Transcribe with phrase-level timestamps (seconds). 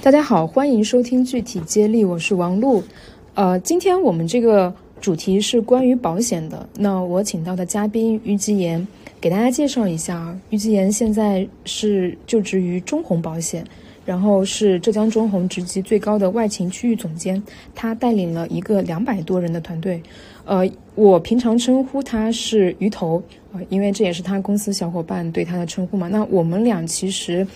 [0.00, 2.82] 大家好，欢迎收听具体接力，我是王璐。
[3.34, 6.66] 呃，今天我们这个主题是关于保险的。
[6.78, 8.86] 那我请到的嘉宾于吉言，
[9.20, 10.38] 给大家介绍一下啊。
[10.50, 13.62] 于吉言现在是就职于中宏保险，
[14.06, 17.42] 然后是浙江中宏职级最高的外勤区域总监。
[17.74, 20.02] 他带领了一个两百多人的团队。
[20.48, 23.22] 呃，我平常称呼他是鱼头
[23.52, 26.08] 啊，因为这也是他公司小伙伴对他的称呼嘛。
[26.08, 27.46] 那我们俩其实。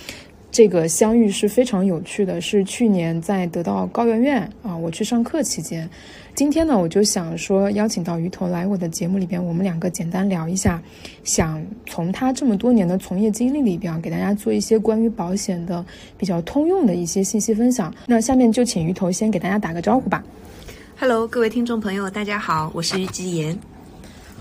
[0.55, 5.89] 这个相遇是非常有趣的，是去年在得到高圆圆啊，我去上课期间。
[6.35, 10.79] 今天呢，我就想说邀请到鱼头来我的节目里边，我们两个简单聊一下，
[11.25, 15.83] 想从他这么多年的从业经历里边给大家做一些关于保险的
[16.19, 17.91] 比较通用的一些信息分享。
[18.05, 20.23] 那下面就请鱼头先给大家打个招呼吧。
[21.03, 23.59] Hello，各位听众朋友，大家好，我是于吉言。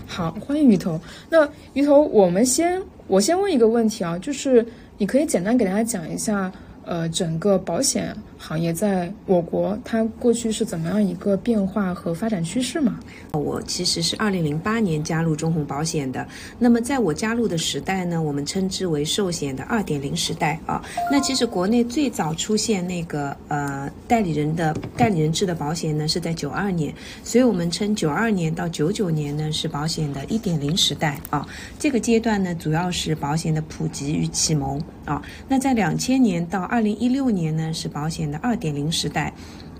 [0.06, 1.00] 好，欢迎鱼头。
[1.28, 4.64] 那鱼头，我们先我先问一个问题啊，就是。
[4.96, 6.52] 你可以简单给大家讲一下，
[6.84, 12.98] 呃，整个保险行业在我国它过去是怎么样一个变化和发展趋势吗？
[13.30, 16.26] 我其实是二零零八年加入中宏保险的。
[16.58, 20.84] 那么在我加入的时代呢，我们称之为寿险的二点零时代啊。
[21.10, 31.46] 那其实国内最早出现那个呃代理人的代理人制的保险呢，是在九二年，所以我们称九二年到九九年呢是保险的一点零时代啊。
[31.78, 35.22] 这个阶段呢，主要是保险的普及与启蒙啊。
[35.48, 39.32] 那在两千年到二零一六年呢，是保险的二点零时代。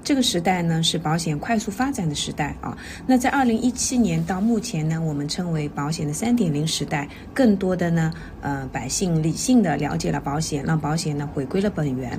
[0.04, 2.76] 这个时代呢是保险快速发展的时代啊。
[3.06, 7.08] 那在二零一七年到目前呢，我们称为保险的三点零时代。
[7.32, 12.18] 更多的呢，呃，百姓理性的了解了保险，让保险呢回归了本源。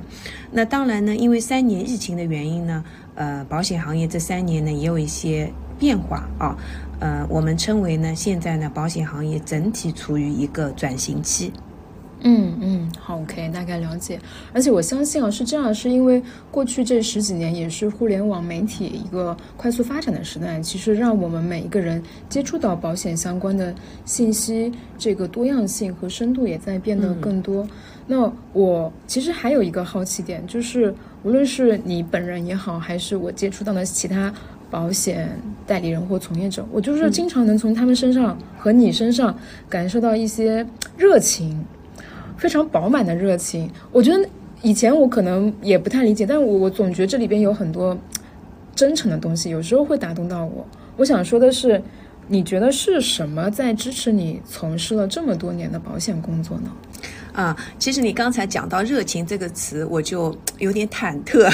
[0.50, 2.82] 那当然呢，因为三年疫情的原因呢，
[3.16, 6.56] 呃，保险行业这三年呢也有一些变化啊。
[7.00, 11.52] 呃，我们称为呢，现在呢，保险行业整体处于一个转型期。
[12.26, 14.18] 嗯嗯，好，OK，大概了解。
[14.54, 23.74] 而且我相信啊，是这样，是因为过去这十几年也是互联网媒体一个快速发展的时代，其实让我们每一个人接触到保险相关的
[24.06, 27.68] 信息，这个多样性和深度也在变得更多。
[28.06, 34.32] 那我其实还有一个好奇点，就是无论是你本人也好，还是我接触到的其他
[34.70, 39.36] 保险代理人或从业者，我就是经常能从他们身上和你身上
[39.68, 41.62] 感受到一些热情。
[42.44, 44.28] 非常饱满的热情，我觉得
[44.60, 47.96] 以前我可能也不太理解，但我我总觉得这里边有很多
[48.74, 50.66] 真诚的东西，有时候会打动到我。
[50.98, 51.82] 我想说的是，
[52.28, 56.70] 你觉得是什么在支持你从事了这么多年的保险工作呢？
[57.32, 61.50] 啊，其实你刚才讲到热情这个词，我就有点忐忑，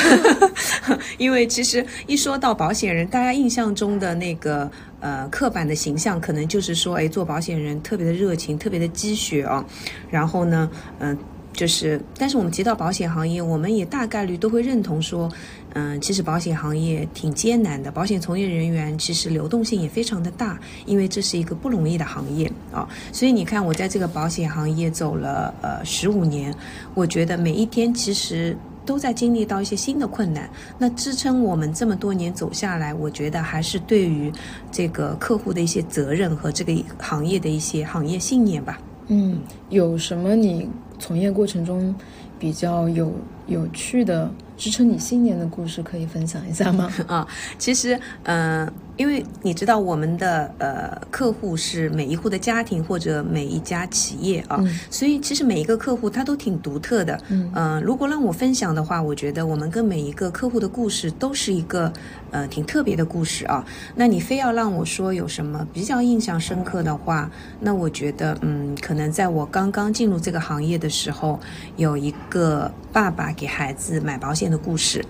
[1.18, 4.68] 因为其实一说到保险人，大家印象中的那个
[5.00, 9.64] 呃刻板的形象，可能就是说，哎，做保险人特别的热情，特别的积雪啊，
[10.10, 11.18] 然后呢，嗯。
[11.52, 15.28] 就是，但是我们提到保险行业，我们也大概率都会认同说，
[15.74, 20.56] 嗯，其实保险行业挺艰难的，保险从业人员其实流动性也非常的大，
[20.86, 22.88] 因为这是一个不容易的行业啊。
[23.12, 26.54] 所以你看，我在这个保险行业走了呃十五年，
[26.94, 28.56] 我觉得每一天其实
[28.90, 30.50] 都在经历到一些新的困难。
[30.76, 34.32] 那支撑我们这么多年走下来，我觉得还是对于
[34.72, 38.80] 这个客户的一些责任和这个行业的一些行业信念吧。
[39.06, 40.68] 嗯，有什么你？
[40.98, 41.94] 从业过程中
[42.36, 43.12] 比较有
[43.50, 46.90] 有趣的支撑你信念的故事，可以分享一下吗？
[47.06, 47.26] 啊，
[47.58, 48.72] 其实，嗯。
[48.96, 57.18] 因为你知道我们的呃客户是每一户的家庭或者每一家企业啊，所以其实每一个客户他都挺独特的。
[57.30, 61.90] 嗯，如果让我分享的话，我觉得我们跟每一个客户的故事都是一个
[62.30, 63.64] 呃挺特别的故事啊。
[63.94, 71.40] 那你非要让我说有什么比较印象深刻的话，那我觉得嗯，可能在我刚刚进入这个行业的时候，
[71.78, 75.02] 有一个爸爸给孩子买保险的故事。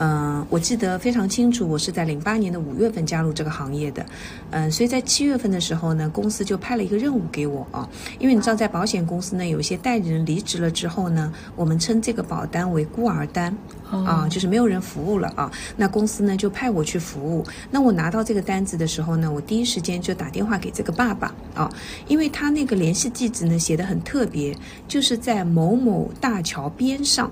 [0.00, 4.06] 嗯，我记得非常清楚，我是在零八年的五月份加入这个行业的，
[4.50, 7.88] 嗯，所以在七月份的时候呢，公司就派了一个任务给我啊，
[8.20, 13.52] 因为你知道，在保险公司呢，有一些代理人离职了之后呢，我们称这个保单为孤儿单，
[13.90, 17.44] 啊，就是没有人服务了啊，那公司呢就派我去服务。
[17.68, 21.68] 那我拿到这个单子的时候呢，我第一时间就打电话给这个爸爸啊，
[22.06, 24.56] 因为他那个联系地址呢写的很特别，
[24.86, 27.28] 就是在某某大桥边上。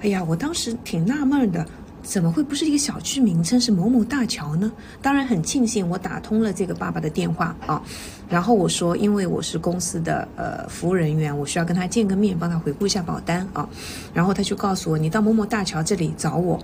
[0.00, 1.66] 哎呀，我当时挺纳闷的。
[2.06, 4.70] 怎么会不是一个小区名称是某某大桥呢？
[5.02, 7.82] 当然很庆幸我打通了这个爸爸的电话啊，
[8.28, 13.68] 然后我说因为我是公司的呃服务人员，我需要跟他见个面，帮他回顾一下保单啊，
[14.14, 16.58] 然后他就告诉我你到某某大桥这里找我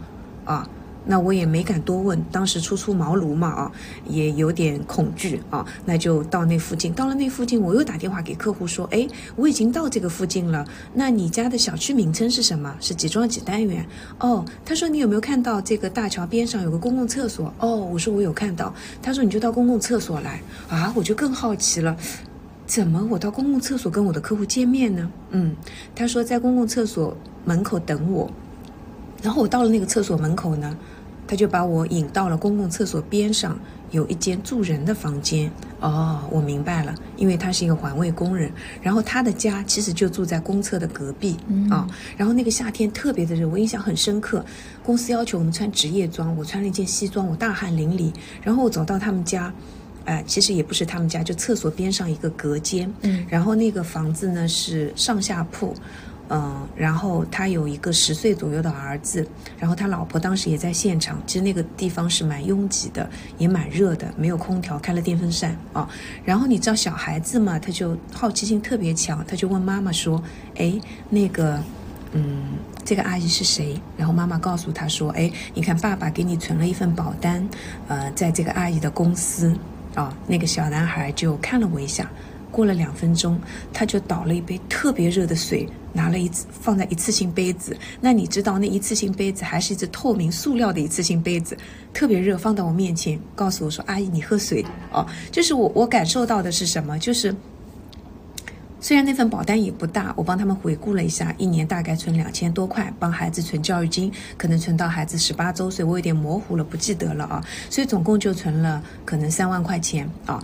[0.44, 0.68] 啊，
[1.04, 3.72] 那我也没敢多问，当时初出茅庐嘛啊，
[4.06, 6.92] 也有点恐惧啊，那就到那附近。
[6.92, 10.64] 到了那附近，我又打电话给客户说：“哎，我已经到这个附近了。
[10.94, 12.74] 那你家的小区名称是什么？
[12.80, 13.84] 是几幢几单元？”
[14.20, 18.72] 哦，他说：“你有没有看到这个大桥边上有个公共厕所？”哦，我说：“我有看到。”
[19.02, 21.96] 他说：“你就到公共厕所来啊！”我就更好奇了，
[22.66, 25.10] 怎么我到公共厕所跟我的客户见面呢？
[25.30, 25.56] 嗯，
[25.96, 28.30] 他说在公共厕所门口等我。
[29.22, 30.76] 然后我到了那个厕所门口呢，
[31.26, 33.58] 他就把我引到了公共厕所边上
[33.90, 35.50] 有一间住人的房间。
[35.80, 41.36] 哦，我明白了，因为他是一个环卫工人，然后他的家其实就住在公厕的隔壁
[41.70, 41.88] 啊。
[42.16, 44.44] 然后那个夏天特别的热，我印象很深刻。
[44.84, 48.12] 公司要求我们穿职业装，我穿了一件西装，我大汗淋漓。
[48.42, 49.52] 然后我走到他们家，
[50.04, 52.92] 哎，其实也不是他们家，就厕所边上一个隔间。
[53.00, 55.74] 嗯，然后那个房子呢是上下铺。
[56.34, 59.26] 嗯，然后他有一个十岁左右的儿子，
[59.58, 61.20] 然后他老婆当时也在现场。
[61.26, 63.06] 其实那个地方是蛮拥挤的，
[63.36, 65.86] 也蛮热的，没有空调，开了电风扇啊。
[66.24, 70.22] 然后你知道小孩子嘛，他就好奇心特别强，他就问妈妈说
[70.56, 70.72] ：“哎，
[71.10, 71.62] 那个，
[72.12, 72.44] 嗯，
[72.82, 77.46] 这个阿姨是谁？”然后妈妈告诉他说：“哎，你看爸爸给你存了一份保单，
[77.88, 79.54] 呃，在这个阿姨的公司
[79.94, 82.10] 啊。”那个小男孩就看了我一下。
[82.52, 83.40] 过了两分钟，
[83.72, 87.76] 他就倒了一杯特别热的水，拿了一次放在一次性杯子。
[88.00, 91.56] 那你知道那一次性杯子还是一只透明塑料的一次性杯子，
[91.94, 96.98] 特别热，放到我面前，告诉我说：“阿姨，你喝水哦。”就是我我感受到的是什么？
[96.98, 97.34] 就是
[98.80, 107.44] 虽然那份保单也不大，我帮他们回顾了一下，一年大概存两千多块，帮孩子存教育金，可能存到孩子十八周岁，我有点模糊了，不记得了啊。
[107.70, 110.42] 所以总共就存了可能三万块钱啊。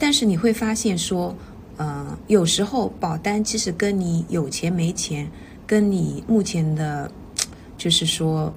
[0.00, 1.32] 但是你会发现说。
[1.76, 5.26] 呃，有时候保单其实跟你有钱没钱，
[5.66, 7.10] 跟你目前的，
[7.78, 8.52] 就是说，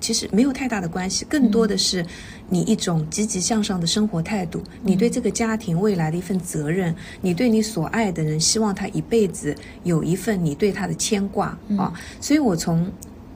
[0.00, 2.02] 其实没有太大的关系，更多的是
[2.48, 9.54] 你一种积极向上的生活态度，你对这个家庭未来的一份责任，你对你所爱的人，希望他一辈子
[9.84, 11.92] 有一份你对他的牵挂啊。
[12.22, 12.90] 所以我从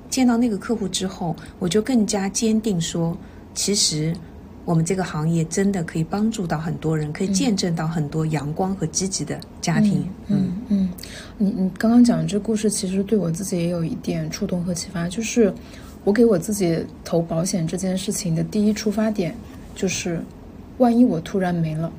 [0.08, 3.14] 见到那个客户之后，我就更加坚定说，
[3.52, 4.16] 其实。
[4.66, 10.04] 我们这个行业真的可以帮助到很多人，可以见证到很多阳光和积极的家庭。
[10.26, 10.88] 嗯嗯，
[11.38, 15.08] 你你刚刚讲的这故事，其实对我自己也有一点触动和启发。
[15.08, 15.54] 就是
[16.02, 19.32] 我给我自己投保险这件事情的第一出发点，
[19.76, 20.20] 就是
[20.78, 21.90] 万一我突然没了，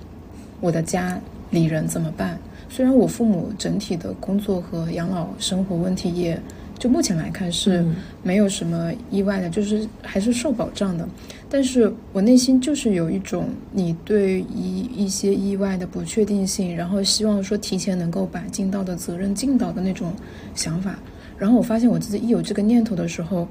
[0.60, 1.18] 我的家
[1.52, 2.38] 里人怎么办？
[2.68, 6.38] 虽然我父母整体的工作和养老生活问题也。
[6.80, 7.84] 就目前来看是
[8.22, 11.10] 没有什么意外的，就是还是受保障的。
[11.50, 20.14] 但是我内心就是有一种你对一一些意外的不确定性，然后希望说提前能够把尽到的责任尽到的那种
[20.54, 21.00] 想法。
[21.38, 23.48] 然后我发现我自己一有这个念头的时候，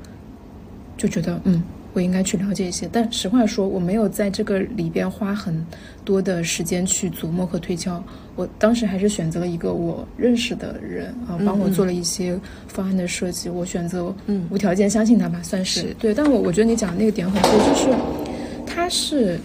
[0.96, 1.62] 就觉得嗯。
[1.96, 5.66] 我应该去了解一些，但实话说，我没有在这个里边花很
[6.04, 8.04] 多的时间去琢磨和推敲。
[8.34, 12.38] 我当时还是选择了一个我认识的人啊，帮我做了一些
[12.68, 13.48] 方案的设计。
[13.48, 16.12] 我选择嗯无条件相信他吧，算是对。
[16.12, 17.96] 但我我觉得你讲的那个点很对，就是
[18.66, 19.40] 他是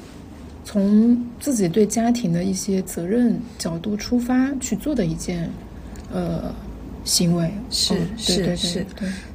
[0.66, 5.50] 从自己对家庭的一些责任角度出发去做的一件，
[6.14, 6.54] 呃。
[7.04, 8.86] 行为是是是，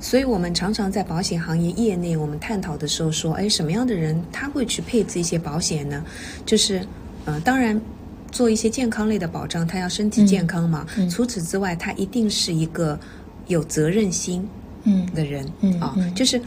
[0.00, 6.04] 所以我们常常在保险行业业内，我们探讨的时候说，哎，什么样的人他会去配置一些保险呢？
[6.44, 6.86] 就是，
[7.24, 7.80] 呃，当然
[8.30, 10.86] 做一些健康类的保障，他要身体健康嘛。
[11.10, 12.98] 除此之外，他一定是一个
[13.48, 14.48] 有责任心
[15.14, 16.41] 的人嗯啊，就是。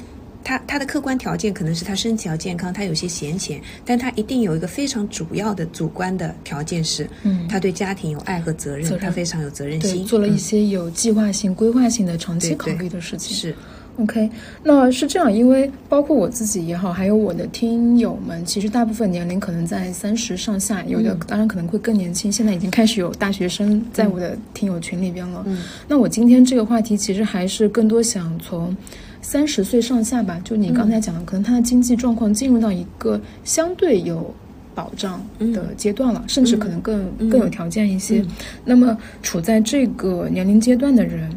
[0.50, 13.38] 他他的客观条件可能是他身体要健康，他有些闲钱，但他一定有一个非常主要的主观的条件是，嗯，他对家庭有爱和责任，他非常有责任心，做了一些有计划性、规划性的长期考虑的事情。
[13.38, 13.56] 是
[14.00, 14.27] ，OK，
[14.63, 25.44] 那是这样，因为包括我自己也好，还有我的听友们，其实大部分年龄可能在三十上下，有的当然可能会更年轻，现在已经开始有大学生在我的听友群里边了。
[25.46, 28.75] 嗯，那我今天这个话题其实还是更多想从。
[29.29, 34.33] 三十岁上下吧，就你刚才讲的，可能他的经济状况进入到一个相对有
[34.74, 38.25] 保障的阶段了，甚至可能更更有条件一些。
[38.65, 41.29] 那么处在这个年龄阶段的人，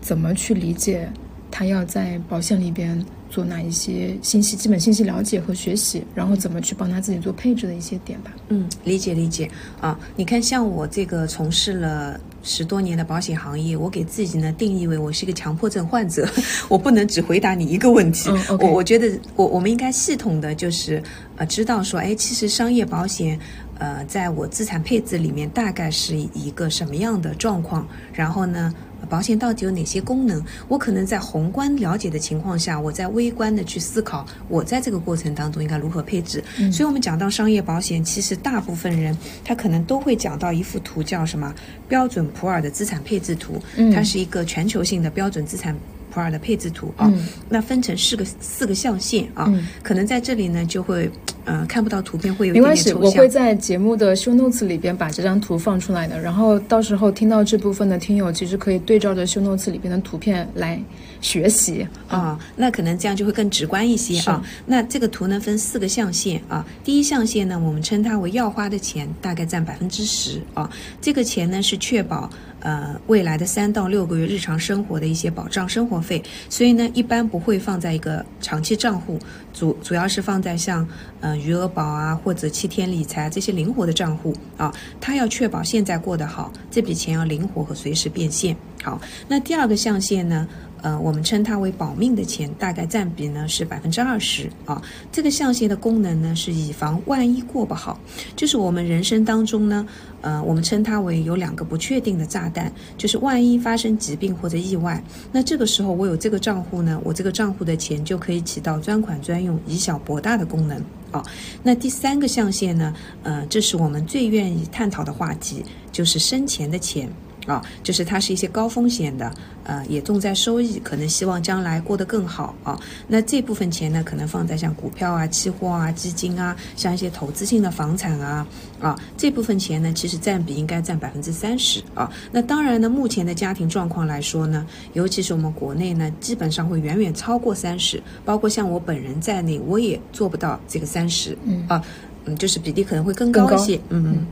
[0.00, 1.08] 怎么去理解
[1.50, 3.04] 他要在保险里边
[3.36, 8.34] 做哪一些信息、基本信息了解和学习，然后怎么去帮他自己做配置的一些点吧？
[8.48, 9.98] 嗯，理解理解啊。
[10.16, 12.18] 你看，像我这个从事了。
[12.48, 16.24] 十多年的保险行业，我给自己呢定义为我是一个强迫症患者，
[16.70, 18.30] 我不能只回答你一个问题。
[18.60, 21.02] 我我觉得我我们应该系统的就是
[21.34, 23.36] 呃知道说，哎，其实商业保险
[23.80, 28.72] 呃在我资产配置里面大概是一个什么样的状况，然后呢
[29.08, 30.42] 保险到底有哪些功能？
[30.68, 36.42] 我可能在宏观了解的情况下，我在微观的去思考，我在这个过程当中应该如何配置。
[36.72, 41.54] 所以，我们讲到商业保险，其实大部分人他可能都会讲到一幅图，叫什么
[41.88, 43.62] 标准普尔的资产配置图。
[43.94, 45.76] 它是一个全球性的标准资产。
[46.16, 47.12] 普尔的配置图啊，
[47.50, 51.10] 那分成四个四个象限啊，可能在这里呢就会
[51.44, 60.80] 呃看不到图片，会有没关系，我会在节目的 show notes 里边把这张图放出来的，然后到时候听到这部分的听友其实可以对照着 show notes 里边的图片来
[61.20, 64.42] 学习啊，那可能这样就会更直观一些啊。
[64.66, 70.70] 那这个图呢分四个象限啊，第一象限呢我们称它为要花的钱，大概占百分之十啊，
[71.00, 72.28] 这个钱呢是确保。
[72.60, 79.20] 呃，未来的三到六个月日常生活的一些保障生活费，所以呢，一般不会放在一个长期账户，
[79.52, 80.88] 主主要是放在像
[81.20, 88.56] 呃余额宝啊或者七天理财这些灵活的账户啊，它要确保现在过得好，这笔钱要灵活和随时变现。
[88.82, 90.48] 好，那第二个象限呢？
[90.82, 94.80] 呃，我们称它为保命的钱，大概占比呢是百分之二十啊。
[95.10, 97.98] 这个象限的功能呢是以防万一过不好，
[98.34, 99.86] 就是我们人生当中呢，
[100.20, 105.02] 呃，我们称它为有两个不确定的炸弹，就是万一发生疾病或者意外，
[105.32, 110.80] 那这个时候我有这个账户呢，我这个账户的钱就可以起到专款专用、以小博大的功能
[111.10, 111.24] 啊。
[111.62, 117.08] 那第三个象限呢，呃，这是我们最愿意探讨的话题，就是生前的钱。
[117.46, 119.32] 啊，就是它是一些高风险的，
[119.64, 122.78] 呃，也重在收益，可能希望将来过得更好啊。
[123.06, 128.46] 那这部分钱呢，可能放在像股票啊、期货啊、基金啊，像一些投资性的房产啊，
[128.80, 132.10] 啊，这部分钱呢，其实占比应该占百分之三十啊。
[132.32, 141.82] 那当然呢，目前的家庭状况来说呢，尤其是我们国内呢，基本上会远远超过三十，包括像我本人在内，我也做不到这个三十，嗯啊，
[142.24, 144.26] 嗯，就是比例可能会更高一些，嗯。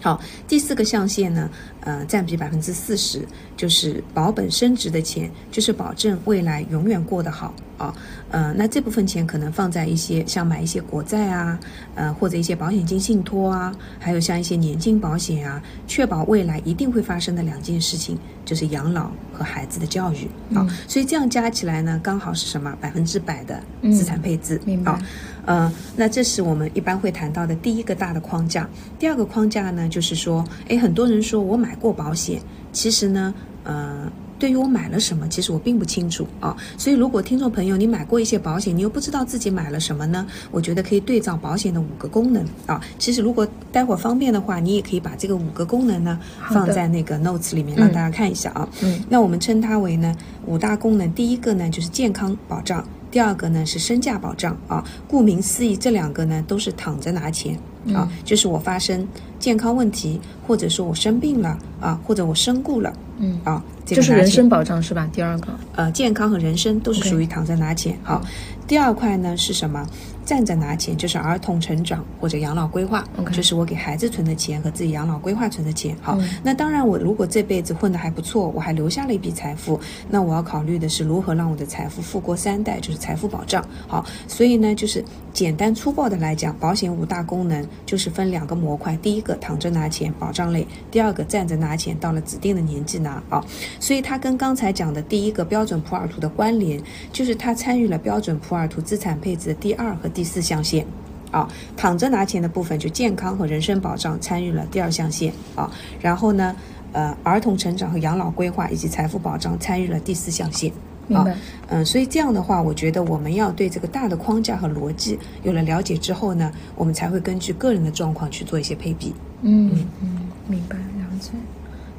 [0.00, 7.94] 好，第四个象限呢，呃，占比百分之四十，就是保本升值的钱，就是保证未来永远过得好啊。
[8.30, 11.58] 呃，那这部分钱可能放在一些像买一些国债啊，
[11.94, 20.66] 呃，或者一些保险金信托啊，还有像一些年金保险啊，确保未来一定会发生的两件事情，就是养老和孩子的教育啊。
[20.86, 22.76] 所以这样加起来呢，刚好是什么？
[22.80, 25.00] 百分之百的资产配置啊。
[25.46, 28.68] 呃，那这是我们一般会谈到的第一个大的框架。
[28.98, 32.40] 第二个框架呢，就是说，哎，很多人说我买过保险，
[32.72, 33.34] 其实呢，
[33.64, 34.10] 呃。
[34.40, 36.56] 对于我买了什么，其实我并不清楚啊。
[36.76, 40.24] 所以，如果听众朋友你买过一些保险，你又不知道自己买了什么呢？
[40.52, 42.80] 我觉得可以对照保险的五个功能啊。
[43.00, 46.20] 其实，如果待会儿方便的话，你也可以把这个五个功能呢
[46.52, 48.68] 放在那个 notes 里面让大家看一下啊。
[48.80, 49.02] 嗯。
[49.08, 50.14] 那我们称它为呢
[50.46, 51.12] 五大功能。
[51.14, 54.84] 第一个呢就是健康保障，第二个呢是身价保障啊。
[55.08, 57.58] 顾名思义，这两个呢都是躺着拿钱
[57.92, 59.04] 啊，就是我发生
[59.38, 62.92] 健康问题，或者说我生病了啊，或者我身故了。
[63.20, 65.08] 嗯啊，就是人身保障是吧？
[65.12, 67.98] 第二个，呃，健康和人身都是属于躺着拿钱。
[68.04, 68.22] 好，
[68.66, 69.84] 第二块呢是什么？
[70.28, 75.96] 站着拿钱就是儿童成长或者养老规划，就是我给孩子存的钱和自己养老规划存的钱。
[76.02, 79.80] 好，那当然我如果这辈子混得还不错，我还留下了一笔财富，
[80.10, 83.66] 那我要考虑的是如何让我的财富富过三代，就是财富保障。
[83.86, 93.42] 好，所以呢，就是简单粗暴的来讲，保险五大功能就是分两个模块，第一个躺着拿钱保障类，第二个站着拿钱，到了指定的年纪拿啊。
[93.80, 96.78] 所以它跟刚才讲的第一个标准普尔图的关联，
[97.14, 100.06] 就是它参与了标准普尔图资产配置的第二和。
[100.18, 100.84] 第四象限，
[101.30, 105.70] 啊，躺着拿钱的部分就健康和人身保障参与了第二象限，啊，
[106.00, 106.56] 然后呢，
[106.90, 110.72] 呃，儿童成长和养老规划以及财富保障参与了第四象限，
[111.06, 111.36] 明白？
[111.68, 119.14] 嗯，所以这样的话，我觉得我们要对这个大的框架和逻辑有了了解之后呢，我们才会根据个人的状况去做一些配比。
[119.42, 119.70] 嗯
[120.02, 121.30] 嗯，明白了解。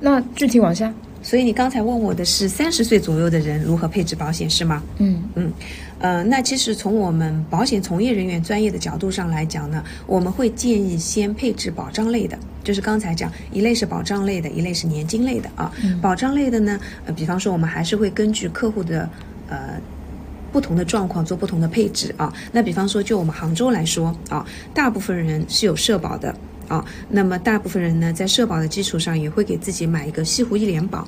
[0.01, 4.83] 那具体往下，所以你刚才问我的是三十岁左右的人如何配置保险是吗？
[4.97, 5.53] 嗯嗯。
[5.99, 15.69] 呃，那其实从我们保险从业人员专业的角度上来讲呢，我们会建议先配置保障类的，就是刚才讲一类是保障类的，一类是年金类的啊。
[16.01, 19.09] 保障类的呢，呃，比方说我们还是会根据客户的
[19.49, 19.77] 呃
[20.53, 22.33] 不同的状况做不同的配置啊。
[22.53, 26.33] 那比方说就我们杭州来说啊，大部分人是有社保的
[26.69, 31.05] 啊，那么大部分人呢在社保的基础上也会给自己买一个西湖一联保，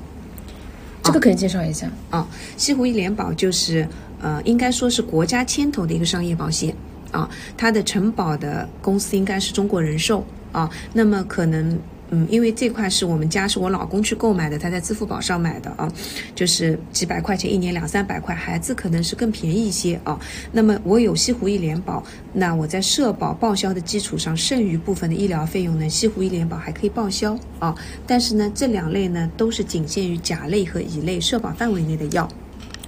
[1.01, 2.27] 这个可以介绍一下啊。
[2.57, 3.87] 西湖一联保就是。
[4.21, 6.75] 呃，应该说是国家牵头的一个商业保险
[7.11, 10.69] 啊，它的承保的公司应该是中国人寿啊。
[10.93, 11.77] 那么可能
[12.13, 15.89] 嗯，因为这块是我们家是我老公去购买的，他在支付宝上买的啊，
[16.35, 20.19] 就是几百块钱一年两三百块，孩子可能是更便宜一些啊。
[20.51, 27.73] 那么我有西湖医联保，那我在社保报销的基础上，剩余部分的医疗费用呢，西湖医联保还可以报销啊。
[28.05, 32.27] 但是呢，这两类呢都是仅限于甲类和乙类社保范围内的药。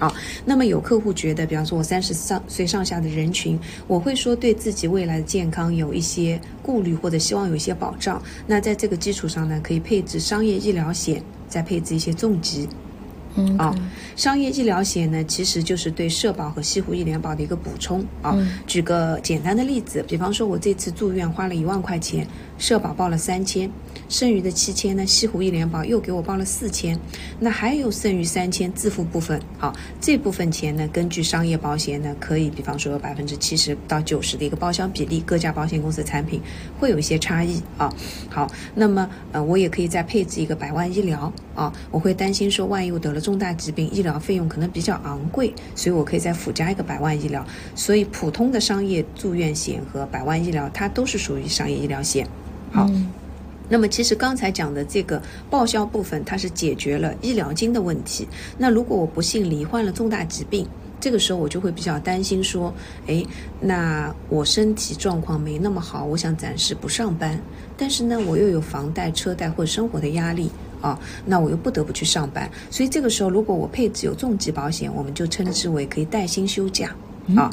[0.03, 3.57] 啊，那么有客户觉得，比方说我三十上岁上下的人群，
[3.87, 8.21] 我会说对自己未来的健康有一些顾虑，或者希望有一些保障。
[8.45, 12.67] 那在这个基础上呢，可以配置商业医疗险，再配置一些重疾。
[13.35, 13.73] 嗯啊，
[14.15, 18.37] 商业医疗险呢，其实就是对社保和西湖医疗保的一个补充啊。
[18.67, 22.27] 举个简单的例子，比方说我这次住院花了一万块钱，
[22.63, 23.69] 社保报了三千。
[24.07, 25.05] 剩余的七千呢？
[25.05, 26.97] 西湖医联保又给我报了四千，
[27.39, 29.75] 那还有剩余三千自付部分啊。
[29.99, 36.39] 这部分钱呢，根据商业保险呢，可以比方说有百分之七十到九十的一个报销比例，各家保险公司产品
[36.79, 37.93] 会有一些差异啊。
[38.29, 41.73] 好，那么呃，我也可以再配置一个百万医疗啊。
[41.91, 47.45] 我会担心说，万一我得了重大疾病，医疗费用可能比较昂贵，所以我可以再附加一个百万医疗。
[47.75, 52.25] 所以普通的商业住院险和百万医疗，它都是属于商业医疗险。
[52.73, 52.89] 好。
[53.69, 58.27] 那么其实刚才讲的这个报销部分，它是解决了医疗金的问题。
[58.57, 60.67] 那如果我不幸罹患了重大疾病，
[60.99, 62.73] 这个时候我就会比较担心说，
[63.07, 63.25] 哎，
[63.61, 67.39] 那我身体状况没那么好，我想暂时不上班，
[67.77, 70.51] 但是呢，我又有房贷、车贷或者生活的压力
[70.81, 72.49] 啊，那我又不得不去上班。
[72.69, 76.89] 所以这个时候，如果我配置有重疾保险，我们就称之为可以带薪休假
[77.35, 77.49] 啊。
[77.49, 77.51] 嗯，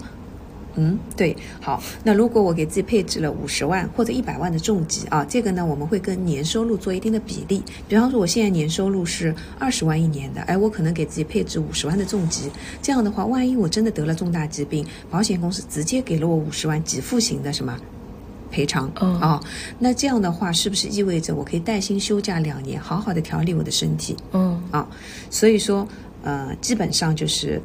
[1.17, 7.63] 对，好，那如果我给自己配置了五十万或者一百万的重疾啊，这个呢，我们会跟年收入做一定的比例。
[7.89, 12.51] 比方说，我现在年收入是二十万一年的，哎，我可能给自己配置五十万的重疾。
[12.81, 17.77] 这样的话，万一我真的得了重大疾病，保险公司直接给了我五十万给付型的什么
[18.51, 19.41] 赔偿啊？
[19.79, 24.17] 那这样的话，是不是意味着我可以带薪休假两年，好好的调理我的身体？
[24.33, 24.89] 嗯，啊，
[25.31, 25.87] 所以说，
[26.23, 27.61] 呃，基本上就是。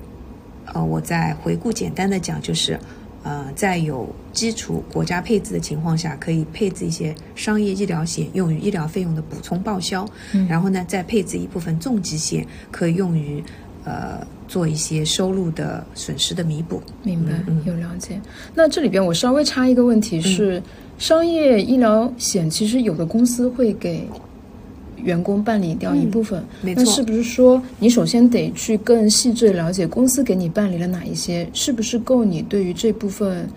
[0.74, 2.79] 呃，我再回顾简单的讲，就是，
[3.24, 10.05] 呃，在有基础国家配置的情况下，可以配置一些商业医疗险，用于医疗费用的补充报销。
[10.34, 10.48] 嗯。
[10.48, 13.43] 然后呢，再配置一部分重疾险，可以用于，
[13.84, 16.81] 呃，做一些收入的损失的弥补。
[17.03, 17.31] 明白，
[17.65, 18.19] 有了解。
[18.53, 20.62] 那这里边我稍微插一个问题是，
[20.98, 24.07] 商业医疗险其实有的公司会给。
[24.98, 33.48] 员工办理掉一部分，那是不是说你首先得去更细致了解公司给你办理了哪一些，是不是够你对于这部分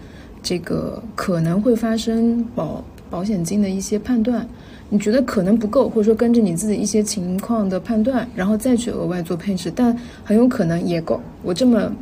[0.43, 4.47] 这个可能会发生保保险金的一些判断？
[4.91, 11.21] 你觉得可能不够，或者说根据你自己一些情况的判断，然后再去额外做配置，但很有可能也够。
[11.43, 11.93] 我这么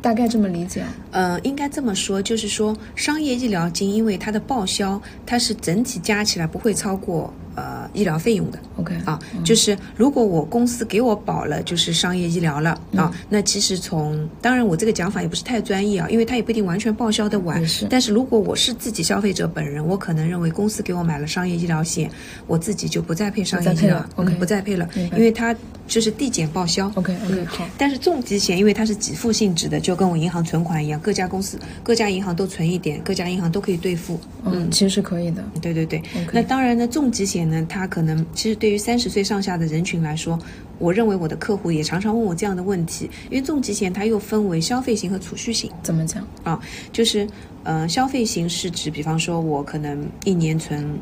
[0.00, 0.84] 大概这么理解？
[1.10, 7.32] 呃，应该这么说，就是说商业医疗金，因为它的报销，它是整体加起来不会超过。
[7.56, 17.62] 呃，医疗费用的，OK 啊，就是如果我公司给我保了，就是商业医疗了啊，那其实从当然我这个讲法也不是太专业啊，因为它也不一定完全报销的完。
[17.90, 22.10] 但是如果我是自己消费者本人，我可能认为公司给我买了商业医疗险，
[22.46, 24.04] 我自己就不再配商业医疗
[24.38, 25.54] 不再配了，因为它
[25.88, 27.66] 就是递减报销，OK OK 好。
[27.76, 34.20] 但是重疾险因为它是给付性质的，就跟我银行存款一样，各家公司各家银行都存一点，各家银行都可以兑付。
[34.44, 35.42] 嗯，其实是可以的。
[35.60, 36.00] 对对对，
[36.32, 37.48] 那当然呢，重疾险。
[37.48, 40.38] 呢，它可能其实对于三十岁上下的人群来说，
[40.78, 45.70] 我认为我的客户也常常问我这样的问题，因为重疾险它又分为消费型和储蓄型。
[45.82, 46.60] 怎么讲啊？
[46.92, 47.26] 就是
[47.64, 50.98] 呃，消费型是指，比方说我可能一年存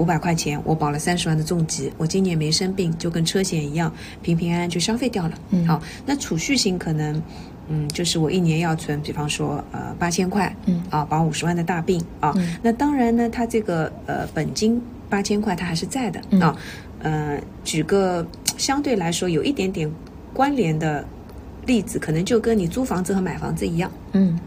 [0.00, 5.38] 五百块钱，我保了三十万的重疾，我今年没生病，就跟车险一样，平平安安就消费掉了。
[5.50, 5.64] 嗯。
[5.66, 7.22] 好，那储蓄型可能
[7.68, 12.34] 嗯，就是我一年要存，比方说呃八千块，嗯，啊，保五十万的大病啊。
[12.62, 14.82] 那当然呢，它这个呃本金。
[15.10, 16.56] 八千块，它还是在的啊。
[17.00, 18.24] 呃，举个
[18.56, 19.90] 相对来说有一点点
[20.32, 21.04] 关联的
[21.66, 23.90] 例子，可能就跟你租房子和买房子一样。
[24.12, 24.38] 嗯，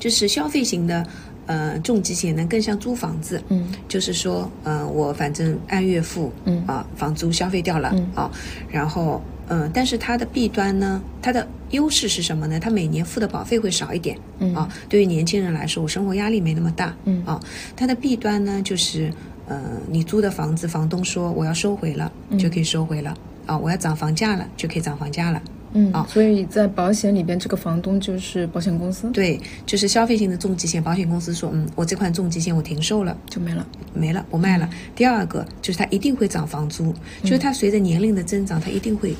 [0.00, 1.06] 就是消费型的
[1.50, 3.42] 呃重疾险呢，更像租房子。
[3.48, 8.30] 嗯，就是说呃，我反正按月付，嗯啊，房租消费掉了啊。
[8.70, 12.60] 然后嗯，但是它的弊端呢，它的优势是什么呢？
[12.60, 14.16] 它每年付的保费会少一点。
[14.38, 16.94] 嗯啊，对于年轻人来说，我生活压力没那么大。
[17.04, 17.40] 嗯啊，
[17.74, 19.12] 它的弊端呢，就是。
[19.50, 23.12] 呃，你租的房子，房东说我要收回了，就可以收回了
[23.46, 23.58] 啊！
[23.58, 25.42] 我要涨房价了，就可以涨房价了。
[25.72, 29.10] 嗯啊，所以在保险里边，这个房东就是保险公司。
[29.10, 34.68] 对，就是消费性的重疾险，保险公司说，嗯，我这款重疾险我停售了，就没了，没了，不卖了。
[34.94, 39.14] 第二个就是它一定会涨房租，就是它随着年龄的增长，它一定会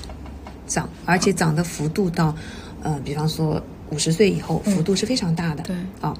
[0.66, 2.34] 涨，而且涨的幅度到，
[2.82, 3.62] 呃，比方说。
[3.92, 5.64] 五十岁以后，幅度是非常大的。
[5.64, 6.16] 对啊，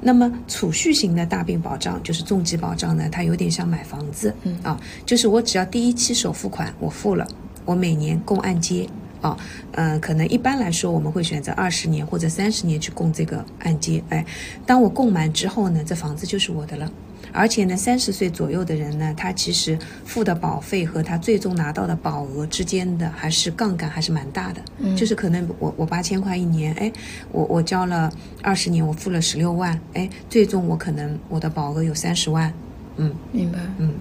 [0.00, 7.28] 那么储蓄型的大病保障就是重疾保障呢，它有点像买房子，嗯啊，就是我只要第一期首付款我付了，
[7.66, 8.88] 我每年供按揭。
[9.20, 9.36] 啊，
[9.72, 14.02] 呃，可能一般来说我们会选择二十年或者三十年去供这个按揭。
[14.08, 14.24] 哎，
[14.66, 16.90] 当我供满之后呢，这房子就是我的了。
[17.32, 24.60] 而且呢，三十岁左右的人呢，他其实付的保费和他最终拿到的保额之间的还是杠杆还是蛮大的。
[24.78, 26.90] 嗯就是可能我我八千块一年，哎，
[27.30, 32.52] 我我交了二十年，我付了十六万，哎，最终我可能我的保额有三十万。
[32.96, 33.60] 嗯明白。
[33.78, 33.94] 嗯，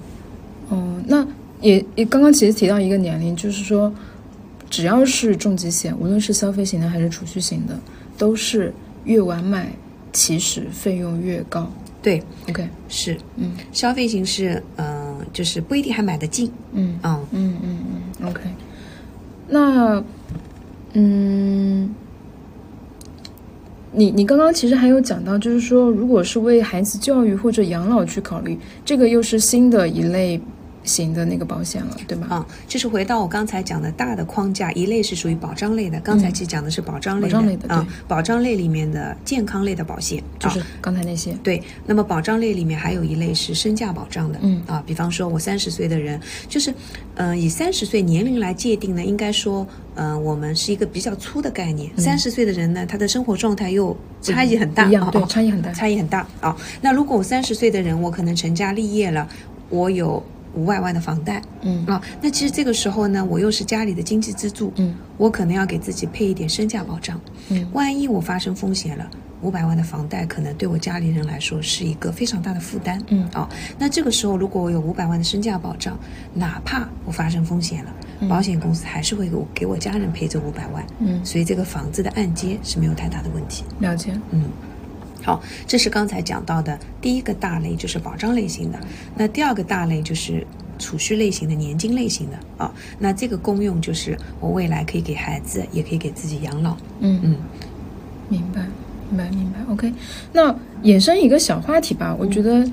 [0.70, 1.28] 哦，那
[1.62, 3.94] 也也刚刚其实提到一个年龄，就是说，
[4.70, 7.78] 只要是重疾险，无论是消费型的还是储蓄型的，
[8.18, 8.74] 都是
[9.06, 9.72] 越晚买
[10.14, 11.72] 其实费用越高。
[12.02, 16.50] 对，OK，是嗯消费型是嗯、呃就是不一定还买得进。
[16.72, 17.78] 嗯嗯嗯嗯
[18.22, 18.42] 嗯，OK。
[19.50, 20.04] 那
[20.94, 21.94] 嗯，
[23.92, 30.40] 你你刚刚其实还有讲到，就是说，如果是为孩子教育或者养老去考虑，这个又是新的一类
[30.90, 32.28] 型的那个保险了，对吧？
[32.30, 41.34] 啊，就是回到我刚才讲的大的框架，一类是属于保障类的，刚才其实讲的是保障类的，保障类的啊对，保障类里面的健康类的保险，就是啊刚才那些。
[41.44, 46.74] 对，那么保障类里面还有一类是身价保障的，嗯啊，比方说我三十岁的人，就是，
[47.16, 51.90] 嗯、以三十岁年龄来界定呢，应该说，嗯、我们是一个比较粗的概念。
[51.98, 56.56] 三十岁的人呢，他的生活状态又差异很大，不一样对差异很大差异很大啊。
[56.82, 59.28] 那如果我三十岁的人，我可能成家立业了，
[59.70, 61.86] 我有五百万的房贷，嗯。
[61.86, 64.96] 啊，那其实这个时候呢，我又是家里的经济支柱，嗯。
[65.18, 67.68] 我可能要给自己配一点身价保障，嗯。
[67.74, 69.10] 万一我发生风险了，
[69.42, 73.28] 五百万的房贷可能对我家里人来说是一个非常大的负担，嗯。
[73.34, 75.98] 啊，那这个时候如果我有五百万的身价保障，
[76.34, 77.94] 哪怕我发生风险了，
[78.28, 84.14] 保险公司还是会给我给我家人赔这五百万，嗯，所以这个房子的按揭是没有太大的问题，了解。
[84.32, 84.46] 嗯。
[85.30, 88.80] 好，这是刚才讲到的第一个大类，就是保障类型的。
[89.16, 90.44] 那第二个大类就是
[90.80, 92.74] 储蓄类型的、年金类型的啊。
[92.98, 96.76] 那这个功用就是我未来可以给孩子，也可以给自己养老。
[97.02, 97.36] 嗯嗯
[98.28, 98.66] 明白，
[99.12, 99.60] 明白，明白。
[99.72, 99.94] OK，
[100.34, 102.68] 那衍生一个小话题吧，我觉得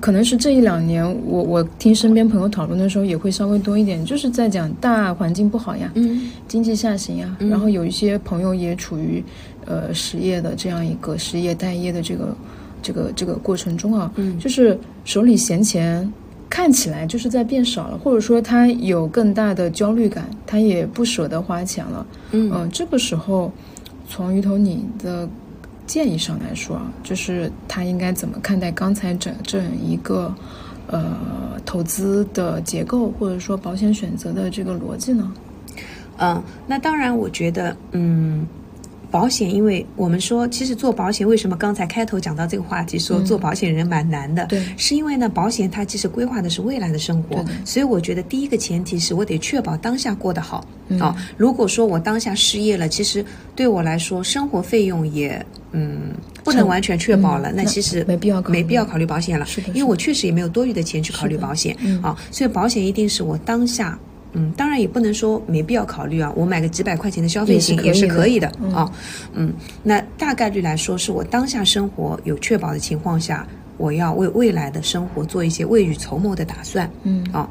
[0.00, 9.24] 可能是这一两年，我我听身边朋友讨论的时候也会稍微多一点，就是在讲大环境不好呀，嗯经济下行呀，嗯然后有一些朋友也处于
[9.66, 12.36] 呃实业的这样一个实业待业的这个
[12.82, 16.10] 这个这个过程中啊，嗯就是手里闲钱
[16.48, 22.06] 看起来就是在变少了，或者说他有更大的焦虑感，他也不舍得花钱了。
[22.30, 23.52] 嗯嗯、这个时候，
[24.08, 25.28] 从鱼头你的
[25.86, 30.32] 建议上来说啊，就是他应该怎么看待刚才整整一个
[30.86, 31.16] 呃
[31.64, 35.32] 投资的结构，或者说保险选择的这个逻辑呢？
[36.18, 38.46] 嗯，那当然，我觉得，嗯，
[39.10, 43.24] 保险，因为我们说，其实做保险，为什么刚才开头讲到这个话题，说嗯。
[43.24, 44.62] 做保险人蛮难的，对。
[44.76, 50.66] 是因为呢，保险它其实规划的是未来的生活，所以我觉得第一个前提是我得确保当下过得好。
[50.88, 51.00] 嗯。
[51.00, 51.16] 啊。
[51.36, 56.12] 如果说我当下失业了，其实对我来说，生活费用也，嗯。
[56.44, 62.00] 不能完全确保了，嗯那那其实没必要没必要考虑保险了，是的因为我确实也没有多余的钱去考虑保险嗯。
[62.02, 63.98] 啊，所以保险一定是我当下
[64.38, 68.92] 嗯，当然也不能说没必要考虑啊，我买个几百块钱的消费型也也是可以的啊，
[69.32, 73.46] 嗯，那大概率来说，是我当下生活有确保的情况下，
[73.78, 76.90] 我要为未来的生活做一些未雨绸缪的打算。
[77.02, 77.48] 嗯，啊，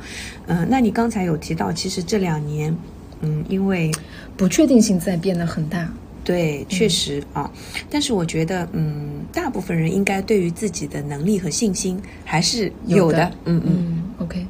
[0.48, 2.76] 嗯、那你刚才有提到，其实这两年，
[3.22, 3.92] 嗯，因为
[4.38, 5.92] 不确定性在变得很大。
[6.24, 7.50] 对，确实啊，
[7.88, 13.32] 但是我觉得，嗯，大部分人应该对于自己的能力和信心还是有的。
[13.46, 13.74] 嗯嗯。
[13.78, 14.48] 嗯，OK，好，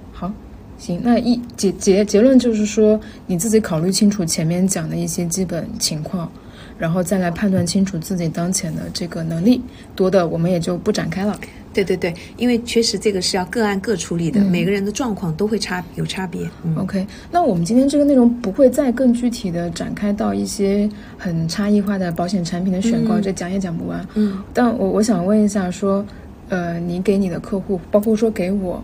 [0.85, 6.31] 行，那一结结结论就是说，你自己考虑清楚前面讲的一些基本情况，
[6.77, 9.61] 然后再来判断清楚自己当前的这个能力，
[9.95, 11.35] 多的我们也就不展开了。
[11.73, 16.47] 对对对，因为确实这个是要个案各处理的，嗯每个人的状况都会差有差别。
[16.63, 24.07] 嗯 OK，那我们今天这个内容不会再更具体的展开到一些很差异化的保险产品的选购，嗯这讲也讲不完。
[24.13, 26.05] 嗯但我我想问一下说，
[26.49, 28.83] 呃，你给你的客户，包括说给我，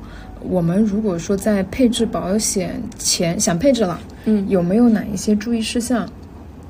[0.50, 6.10] 我们如果说在配置保险前想配置了，嗯有没有哪一些注意事项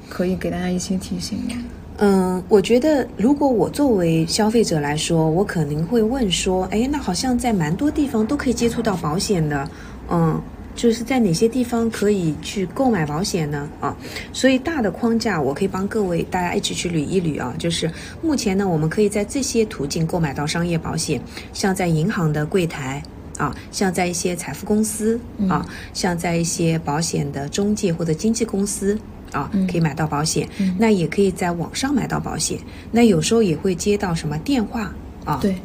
[0.10, 1.54] 可以给大家一些提醒呢？
[1.97, 9.69] 嗯，我觉得如果我作为消费者来说，我可能会问说，哎，那好像在蛮多地方都可以接触到保险的，
[10.10, 10.41] 嗯。
[10.75, 13.69] 就是在哪些地方可以去购买保险呢？
[13.79, 13.95] 啊，
[14.34, 17.53] 所以大的框架我可以帮各位大家一起去捋一捋啊。
[17.60, 21.21] 就是目前呢，我们可以在这些途径购买到商业保险，
[21.53, 23.03] 像在银行的柜台
[23.38, 28.97] 啊，像在一些财富公司啊，像在一些保险的中介或者经纪公司
[29.31, 30.47] 啊，可以买到保险。
[30.77, 32.60] 那也可以在网上买到保险。
[32.91, 34.93] 那有时候也会接到什么电话
[35.25, 35.39] 啊？
[35.41, 35.55] 对。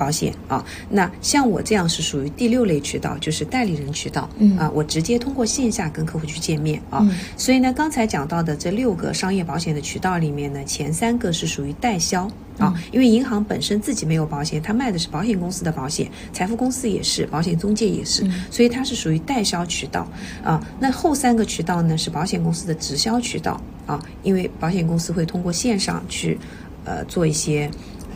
[0.00, 4.26] 保险啊，那像我这样是属于第六类渠道，就是代理人渠道。
[4.38, 7.06] 嗯啊，我直接通过线下跟客户去见面啊。
[7.36, 12.26] 所以呢，刚才讲到的这六个商业保险的渠道里面呢，前三个是属于代销
[12.58, 20.08] 啊，因为银行本身自己没有保险，它卖的是保险公司的保险，财富公司也是，保险中介也是，所以它是属于代销渠道
[20.42, 20.58] 啊。
[20.80, 26.38] 那后三个渠道呢，是保险公司的直销渠道啊，因为保险公司会通过线上去
[26.86, 27.70] 呃做一些。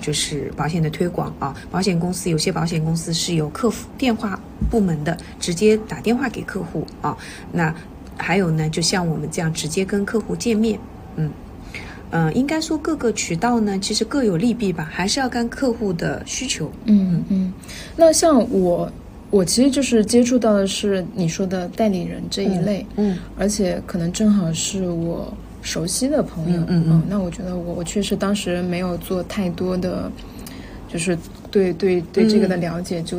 [0.05, 4.39] 就是保险的推广啊，保险公司有些保险公司是有客服电话
[4.71, 7.17] 部门的，直接打电话给客户啊。
[7.51, 7.75] 那
[8.19, 10.79] 还有呢，就像我们这样直接跟客户见面，
[11.17, 11.31] 嗯
[12.11, 16.71] 嗯，应该说各个渠道呢，其实各有利弊吧，还是要看客户的需求。
[16.85, 17.51] 嗯嗯。
[17.97, 18.93] 那像我，
[19.31, 25.33] 我其实就是接触到的是你说的代理人这一类，嗯，而且可能正好是我。
[25.65, 30.13] 熟悉的朋友，嗯嗯，那我觉得我我确实当时没有做太多的，
[30.93, 31.19] 就是
[31.51, 33.19] 对对对这个的了解，就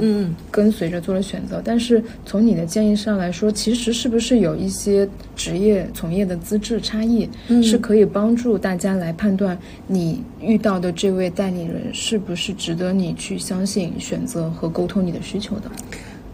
[0.52, 1.62] 跟随着做了选择。
[1.66, 7.28] 但是从你的建议上来说，其实是不是有一些职业从业的资质差异，
[7.64, 15.72] 是可以帮助大家来判断你遇到的这位代理人是不是值得你去相信、选择和沟通你的需求的？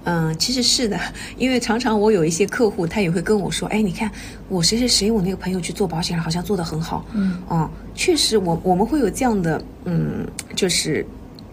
[0.03, 0.99] 嗯，其实是的，
[1.37, 4.09] 因为常常我有一些客户，他也会跟我说：“哎，你看
[4.49, 11.05] 我谁谁谁，我那个朋友去做保险，好像做得很好。”嗯，哦，确实，我我们会有这样的，嗯，就是。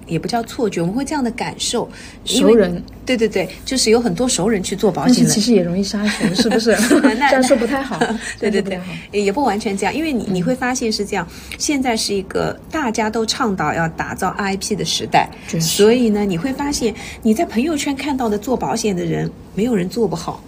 [0.09, 1.89] 也不叫错觉，我们会这样的感受。
[2.25, 6.75] 熟人，对对对，就是有很多熟人去做保险，其实也容易杀熟，是不是？
[7.01, 7.99] 这样说不太好。
[8.41, 8.81] 对对对，
[9.13, 11.27] 也不完全这样，因为你你会发现是这样，
[11.59, 15.29] 现在是一个大家都倡导要打造 IP 的时代，
[15.61, 20.43] 所以呢，你会发现你在朋友圈看到的做保险的人，没有人做不好。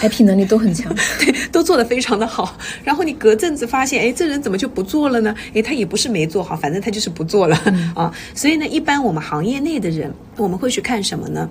[0.00, 2.56] IP 能力都很强， 对，都做得非常的好。
[2.82, 5.34] 然后你隔阵子发现，哎，这人怎么就不做了呢？
[5.54, 7.56] 哎，他也不是没做好，反正他就是不做了
[7.94, 8.12] 啊。
[8.34, 11.48] 所以呢，一般我们行业内的人，我们会去看什么呢？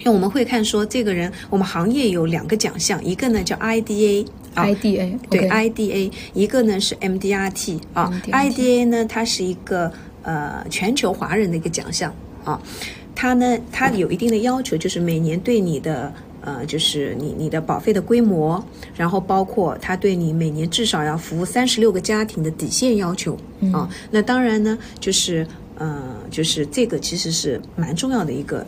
[0.00, 8.12] 因为我们会看说，这个人，我们行业有两个奖项，一个呢叫 IDA，IDA 对 IDA，一个呢是 MDRT 啊。
[8.30, 9.90] IDA 呢，它是一个
[10.22, 12.60] 呃全球华人的一个奖项啊。
[13.14, 16.12] 它呢，它有一定的要求，就是每年对你的。
[16.44, 18.62] 呃，就是你你的保费的规模，
[18.94, 23.34] 然后包括他对你每年至少要服务三十六个家庭的底线要求
[23.72, 23.88] 啊。
[24.10, 25.46] 那当然呢，就是
[25.78, 28.66] 呃，就是这个其实是蛮重要的一个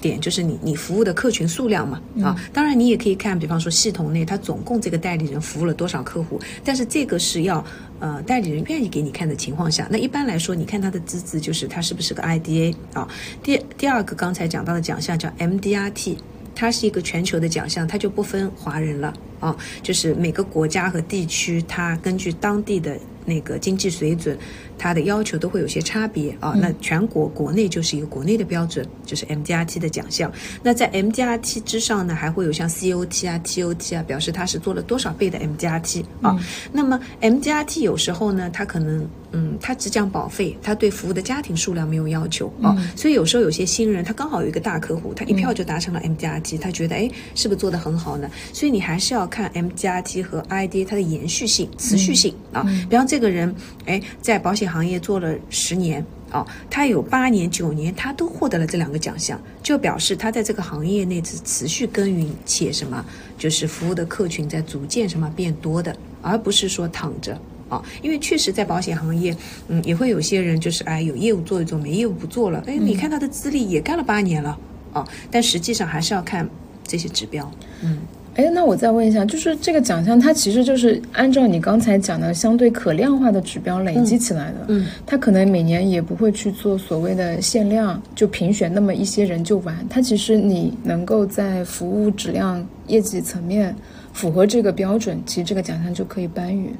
[0.00, 2.34] 点，就是你你服务的客群数量嘛啊。
[2.50, 7.62] 当然你也可以看，比方说系统内他总共这个代理人服务了多少客户，但是这个是要
[8.00, 9.86] 呃代理人愿意给你看的情况下。
[9.90, 13.06] 那一般来说，你看他的资质，就是他是不是个 IDA 啊？
[13.42, 16.16] 第第二个刚才讲到的奖项叫 MDRT。
[16.58, 24.36] 它是一个全球的奖项，它就不分华人了啊，就是每个国家和地区，它根据当地的那个经济水准。
[24.78, 30.32] 它的要求都会有些差别啊，那全国国内就是一个国内的标准，就是 MDRT 的奖项。
[30.62, 36.38] 那在 MDRT 之上呢，还会有像 COT 啊、TOT 啊，表示他是做了多少倍的 MDRT 啊。
[36.72, 42.76] 那么 MDRT 有时候呢，它可能嗯，它只讲保费，它对服务的家庭数量没有要求啊。
[42.96, 48.30] 所以有时候有些新人，他刚好有一个大客户，他一票就达成了 MDRT，他觉得哎，是不是做得很好呢？
[48.52, 52.62] 所以你还是要看 MDRT 和 ID 它的延续性、持续性啊。
[52.88, 63.04] 比方这个人哎，在保险行业做了十年啊，他有八年、九年，他都获得了这两个奖项，就表示他在这个行业内是持续耕耘且什么，
[63.38, 67.82] 就是服务的客群在逐渐什么变多的，而不是说躺着啊。
[68.02, 69.36] 因为确实在保险行业，
[69.68, 72.62] 嗯，也会有些人就是哎有业务做一做，没业务不做了。
[72.66, 74.58] 哎，你看他的资历也干了八年了
[74.92, 76.48] 啊，但实际上还是要看
[76.86, 77.50] 这些指标，
[77.82, 77.98] 嗯。
[78.38, 84.66] 哎，那我再问一下，就是这个奖项，它其实就是按照你刚才讲的相对可量化的指标累积起来的。
[84.68, 89.76] 嗯，它可能每年也不会去做所谓的限量，就评选那么一些人就完。
[89.90, 93.74] 它其实你能够在服务质量、业绩层面
[94.12, 96.72] 符合这个标准，其实这个奖项就可以颁予。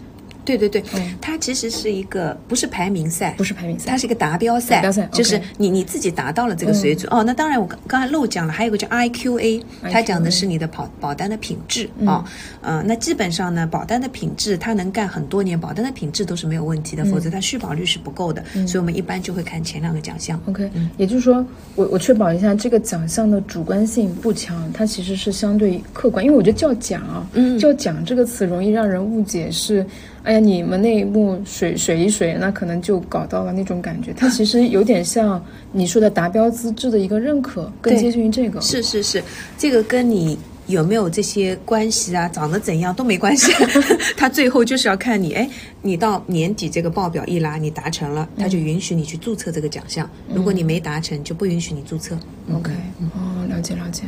[0.57, 0.83] 对对对，
[1.21, 7.13] 它其实是一个不是排名赛，不是排名赛，它是一个达标赛，达标赛就是你你自己达到了这个水准。
[7.13, 7.23] 哦。
[7.23, 12.25] 那当然，我刚刚才漏讲了，还有个叫 IQA，它讲的是你的保保单的品质啊。
[12.63, 18.43] 嗯，那基本上呢，保单的品质它能干很多年，保单的品质都是没有问题的，否则它续保率是不够的。
[18.67, 20.41] 所以我们一般就会看前两个奖项。
[20.47, 27.29] OK，也就是说，我我确保一下这个奖项的主观性不强，它其实是相对客观，因为我觉得叫奖啊，
[27.61, 29.85] 叫奖这个词容易让人误解是。
[30.25, 34.13] 哎呀，你们那一幕水水一水，那可能就搞到了那种感觉。
[34.13, 38.61] 它其实有点像你说的达标资质的一个认可，更接近于这个。
[38.61, 39.23] 是是是，
[39.57, 43.53] 这个跟你有没有这些关系啊，长得怎样都没关系，
[44.19, 45.49] 他最后就是要看你，哎，
[45.81, 50.05] 你到年底这个报表一拉，你达成了，他就允许你去注册这个奖项；
[50.35, 52.19] 如果你没达成，就不允许你注册。
[52.53, 52.71] OK，
[53.15, 54.03] 哦，了解了解。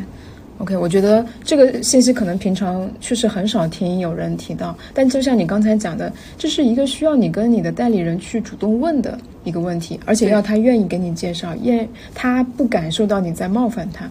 [0.61, 14.05] OK，我觉得这个信息可能平常确实很少听有人提到，但就像你刚才讲的，这是一个需要你跟你的代理人去主动问的一个问题，而且要他愿意给你介绍，愿他不感受到你在冒犯他，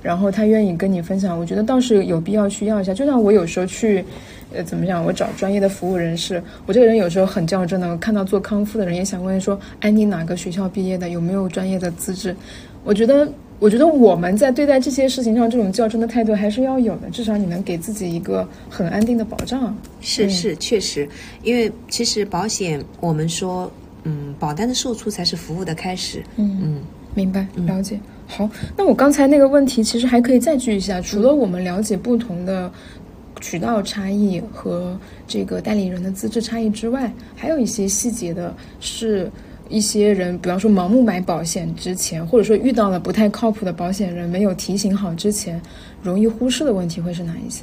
[0.00, 2.94] 然后他愿意跟你分享，我觉得倒是有必要去要一下。
[2.94, 4.04] 就像我有时候去，
[4.54, 12.36] 呃，怎么讲，我找专业的服务人士，我这个人有时候很较真的，我看到做康复的人也想问说，哎，你哪个学校毕业的，有没有专业的资质？
[12.84, 13.28] 我觉得。
[13.58, 19.74] 我觉得我们在对待这些事情上，这种较真的态度还是要有的，至少你能给自己一个很安定的保障。
[20.00, 21.08] 是是，确实，
[21.42, 23.70] 因为其实保险，我们说，
[24.04, 26.22] 嗯，保单的售出才是服务的开始。
[26.36, 26.82] 嗯嗯，
[27.14, 27.98] 明白了解。
[28.26, 32.70] 好，那我刚才那个问题其实还可以再聚一下，除了我们了解不同的
[33.40, 39.30] 渠道差异和这个代理人的资质差异之外，还有一些细节的是。
[39.68, 45.60] 一些人，比方说盲目买保险之前，或者说遇到了不太靠谱的保险人没有提醒好之前，
[46.02, 47.62] 容易忽视的问题会是哪一些？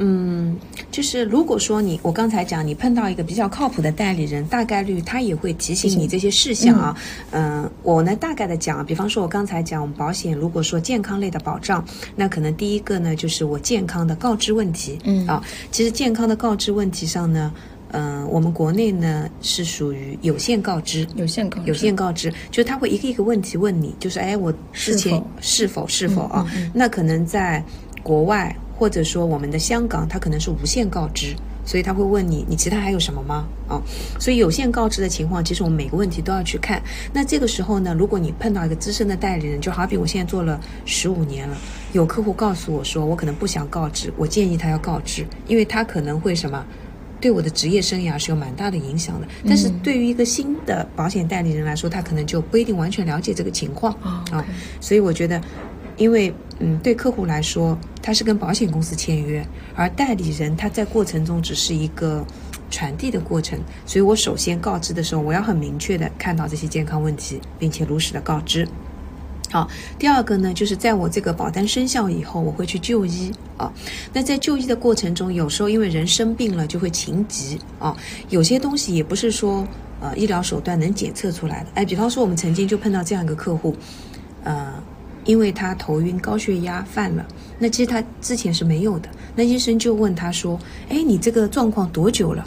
[0.00, 0.56] 嗯，
[0.92, 6.96] 就是如果说你我刚才讲你碰到一个比较靠谱的代理人，大概率他也会提醒你这些事项啊。
[7.32, 14.98] 嗯、呃，我呢大概的讲，比方说我刚才讲我们保险，如果说健康类的保障，那可能第一个呢就是我健康的告知问题。
[15.02, 17.52] 嗯啊，其实健康的告知问题上呢。
[17.92, 26.46] 嗯、呃，我们国内呢是属于有限告知，有限告知，有限告知，就是他会一个一个问题问你，就是哎，我之前是否是否啊？
[26.54, 27.64] 嗯嗯嗯、那可能在
[28.02, 33.46] 国外或者说我们的香港，他可能是无限告知，所以他会问你，你其他还有什么吗？
[33.68, 33.80] 啊，
[34.20, 36.82] 所以有限告知的情况，其实我们每个问题都要去看。
[37.12, 41.56] 那这个时候呢，如果你碰到一个资深的代理人，就好比我现在做了十五年了，
[41.92, 46.64] 有客户告诉我说，我可能不想告知，我建议他要告知，因为他可能会什么？
[47.20, 54.44] 对我的职业生涯是有蛮大的影响的，但是对于一个新的保险代理人来说，他可能就不一定完全了解这个情况啊.
[54.80, 55.40] 所以我觉得，
[55.96, 62.24] 因为嗯，对客户来说，他是跟保险公司签约，而代理人他在过程中只是一个
[62.70, 68.66] 传递的过程，所以我首先告知的时候，我要很明确的看到这些健康问题，并且如实的告知。
[69.50, 69.66] 好，
[69.98, 73.72] 第二个呢，就是在我这个保单生效以后，我会去就医啊。
[74.12, 77.96] 那在就医的过程中，有时候因为人生病了就会情急啊，
[78.28, 79.66] 有些东西也不是说
[80.00, 81.70] 呃医疗手段能检测出来的。
[81.74, 83.74] 哎，比方说我们曾经就碰到这样一个客户，
[84.44, 84.70] 呃，
[85.24, 87.26] 因为他头晕、高血压犯了，
[87.58, 89.08] 那其实他之前是没有的。
[89.34, 92.46] 那医生就问他说：“哎，你这个状况多久了？”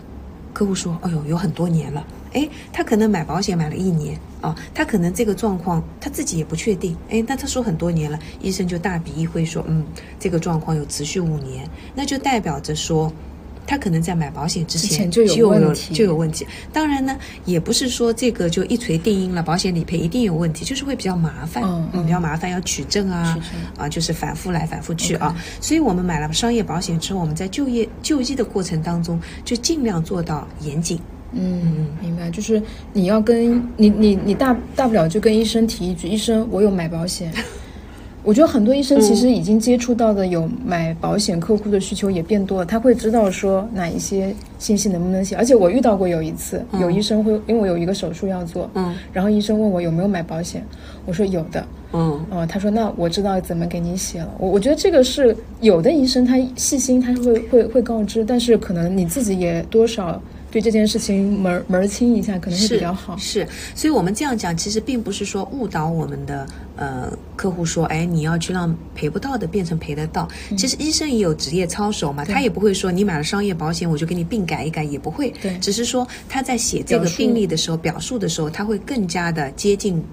[0.54, 6.96] 客户说：“哎呦，有很多年了。”哎，他可能买保险买了一年啊，他可能这个状况他自己也不确定。
[7.10, 9.86] 哎，那他说很多年了，医生就大笔一挥说，嗯，
[10.20, 13.12] 这个状况有持续五年，那就代表着说，
[13.68, 16.48] 他可能在买保险之前就有问题，就有问题。
[16.74, 23.38] 当然呢，也不是说这个就一锤定音了，保险理赔一定有问题，就是会比较麻烦，嗯，嗯比较麻烦，要取证啊，
[23.78, 25.36] 啊，就是反复来反复去啊。
[25.60, 31.00] 所以我们买了商业保险之后，我们在就业就医的过程当中，就尽量做到严谨。
[31.34, 32.62] 嗯，明白，就是
[32.94, 37.32] 你要跟你你你大大不了就跟医生提一句，医生，我有买保险。
[38.24, 45.36] 我觉得很多医生其实已经接触到的有买保险客户的需求也变多了，他会知道说哪一些信息能不能写。
[45.36, 50.64] 而且我遇到过有一次，有医生会因为我有一个手术要做，嗯，然后医生问我有没有买保险，
[51.08, 54.30] 我说有的，嗯，哦，他说那我知道怎么给你写了。
[54.38, 60.22] 我我觉得这个是有的医生他细心，他会会会告知，但是可能你自己也多少。
[60.52, 63.16] 对这件事情门门清一下可能会比较好。
[63.18, 70.28] 是，是所以我们这样讲，其实并不是说误导我们的呃客户说，哎，你要去让赔不到的变成赔得到。
[70.50, 75.34] 嗯、其实医生也有职业操守嘛，他也不会说你买了商业保险，我就给你病改一改，也不会。
[75.42, 80.04] 对，只是说他在写这个病例的时候，表述的时候，他会更加的接近。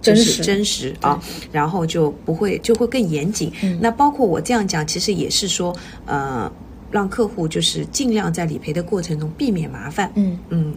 [0.00, 1.20] 真实真实啊，
[1.50, 3.52] 然后就不会就会更严谨。
[3.64, 5.74] 嗯、那包括我这样讲，其实也是说，
[6.06, 6.50] 呃。
[6.90, 10.10] 让客户就是尽量在理赔的过程中避免麻烦。
[10.14, 10.74] 嗯嗯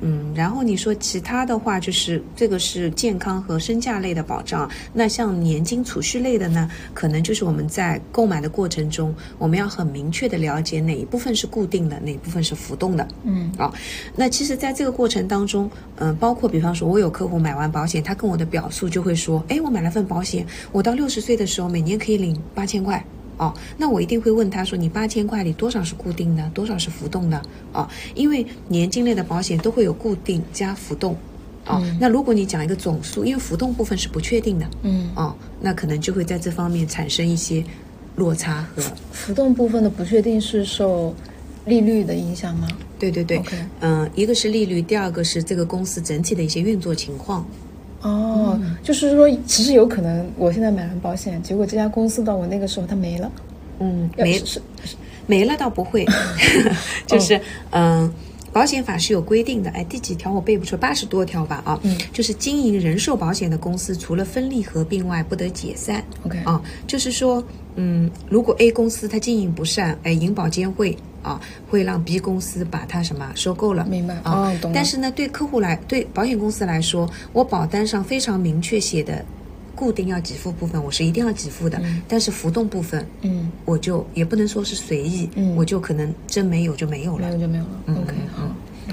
[0.00, 4.70] 嗯，然后你说其他的话，就是这个是健康和身价类的保障。
[4.92, 13.08] 那像年金储蓄类的呢，可能就是我们在购买的过程中，我们要很明确的了解哪一部分是固定的，哪一部分是浮动的。
[13.24, 13.74] 嗯啊，
[14.14, 23.04] 那其实在这个过程当中，嗯、呃，包括比方说，我有客户买完保险，他跟我的表述就会说，哎，我买了份保险，我到六十岁的时候每年可以领八千块。
[23.38, 27.40] 哦，那我一定会问他说：“你八千块里多少是固定的，多少是浮动的？”
[27.72, 31.16] 哦，因为年金类的保险都会有固定加浮动。
[31.66, 34.66] 哦，嗯、那如果你讲一个总数，因为浮动部分是不确定的。
[34.82, 37.64] 嗯，哦，那可能就会在这方面产生一些
[38.16, 38.82] 落差和
[39.12, 41.14] 浮动部分的不确定是受
[41.66, 42.66] 利率的影响吗？
[42.98, 43.40] 对对对
[43.80, 47.46] 嗯、一个是利率，第二个是这个公司整体的一些运作情况。
[48.02, 53.30] 哦，就是说，其实有可能我现在买完保险，结果这家公司到我那个时候它没了，
[53.80, 54.46] 嗯，没是
[54.84, 54.96] 是
[55.26, 56.06] 没了倒不会，
[57.06, 57.40] 就是
[57.70, 58.12] 嗯。
[58.52, 60.32] 保险法是有规定的，哎，第几条？
[60.32, 61.96] 我背不出，八十多条吧啊，嗯。
[62.12, 66.02] 就是经营人寿保险的公司，除了分立合并外，不得解散。
[66.24, 67.42] OK 啊，就是说，
[67.76, 74.14] 嗯，如果 A 公司它经营不善，哎，银保监会啊会让 B 公司把它什么收购了，明白。
[74.22, 74.32] 啊。
[74.32, 79.24] 哦懂但是呢，对客户来，对保险公司来说，我保单上非常明确写的
[79.78, 87.34] 固定要给付部分，我是一定要给付的，但是浮动部分，嗯，我就也不能说是随意，嗯我就可能真没有就没有了没。
[87.34, 87.70] 有就没有了。
[87.86, 88.14] OK，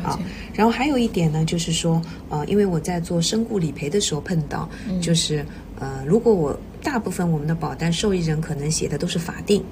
[0.03, 0.19] 好，
[0.53, 5.43] 然后还有一点呢，就是说，呃，因为我在做身故理赔的时候碰到，嗯就是
[5.79, 9.63] 呃，如果我大部分我们的保单受益人可能写的都是法定。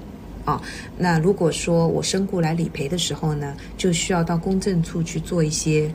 [0.44, 0.60] 啊，
[0.98, 5.90] 那如果说我身故来理赔的时候呢，就需要到公证处去做一些，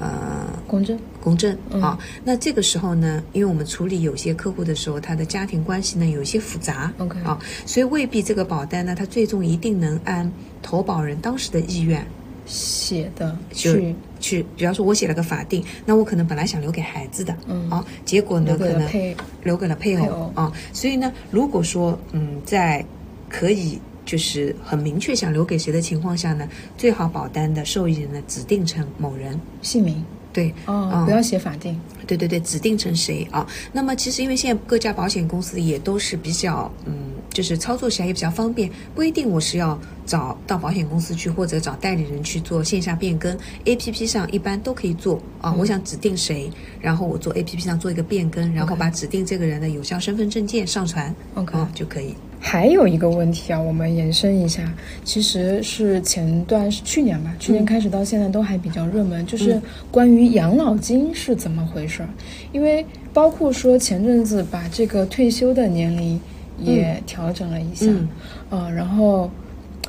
[0.00, 1.82] 呃，公证，公证嗯。
[1.82, 1.98] 啊。
[2.24, 10.30] 那这个时候呢，因为我们处理有些客户的时候，他的家庭关系呢有一些复杂 OK 啊，所以未必这个保单呢，它最终一定能按
[10.62, 12.04] 投保人当时的意愿
[12.46, 20.32] 写的就去去，比方说我写了个法定，那我可能本来想留给孩子的，嗯啊，结果呢留给可能留给了配偶。
[20.34, 22.84] 啊，所以呢，如果说嗯，在
[23.28, 23.78] 可以
[24.10, 31.80] 就是很明确想留给谁的情况下呢，最好保单的受益人呢指定成某人，姓名对，哦，嗯不要写法定。
[32.08, 33.46] 对对对，指定成谁啊？
[33.72, 36.92] 那么其实因为现在各家保险公司也都是比较嗯，
[37.28, 45.52] 就是操作起来也比较方便，不一定我是要找到保险公司去或者找代理人去做线下变更，A P P 上一般都可以做啊。
[45.52, 46.50] 我想指定谁，
[46.80, 52.16] 然后我做 A P P 上做一个变更，然后把指定这个人的有效身份证件上传 OK 啊就可以。
[52.42, 54.72] 还有一个问题啊，我们延伸一下，
[55.04, 59.60] 其实是前段是去年吧，去年开始到现在都还比较热门，就是
[59.90, 62.08] 关于养老金是怎么回事儿。
[62.50, 66.18] 因为包括说前阵子把这个退休的年龄
[66.58, 68.08] 也调整了一下，嗯。
[68.48, 69.30] 呃，然后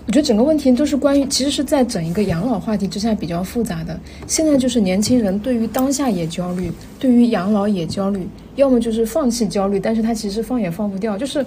[0.06, 3.98] 我觉得整个问题都是关于，其实是在整一个养老话题之下比较复杂的。
[4.28, 11.44] 现在就是年轻人对于当下也焦虑，对于养老也焦虑，要么就是放弃焦虑，但是他其实放也放不掉，就是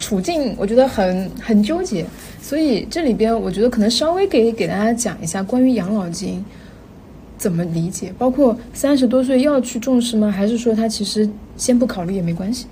[0.00, 2.04] 处境我觉得很很纠结。
[2.42, 6.44] 所以这里边我觉得可能稍微给给大家讲一下关于养老金
[7.38, 10.30] 怎么理解，包括三十多岁要去重视吗？
[10.30, 12.66] 还是说他其实先不考虑也没关系？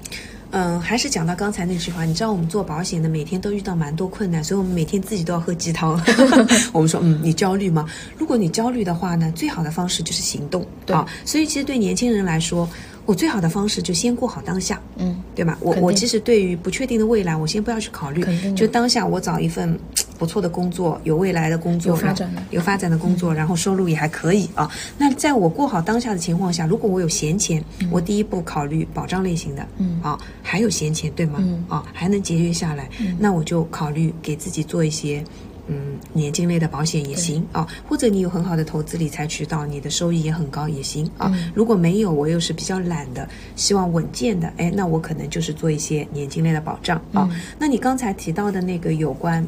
[0.51, 5.93] 嗯，还是讲到刚才那句话，你知道我们做保险的每天都遇到蛮多困难，所以我们每天自己都要喝鸡汤。
[6.73, 7.85] 我们说，嗯，你焦虑吗？
[8.17, 11.07] 如果你焦虑的话呢，最好的方式就是行动对啊。
[11.27, 12.67] 所以其实对年轻人来说，
[13.09, 15.57] 我最好的方式就先过好当下，嗯，对吧？
[15.63, 18.23] 我我其实对于不确定的未来，我先不要去考虑
[18.55, 19.81] 就当下我找一份
[20.19, 24.71] 不错的工作，有未来的工作，有发展的有发展的工作，然后收入也还可以啊。
[24.99, 31.39] 那在我过好当下的情况下，如果我有闲钱，我第一步考虑保障类型的，嗯啊，还有闲钱对吗？
[31.39, 35.25] 嗯啊，还能节约下来，那我就考虑给自己做一些。
[35.69, 41.31] 嗯，年金类的保险也行啊，或者你有很好的投资理财渠道，你的收益也很高也行啊。
[41.35, 47.29] 嗯如果没有，我又是比较懒的，希望稳健的，哎，那我可能就是做一些年金类的保障啊。
[47.31, 49.47] 嗯那你刚才提到的那个有关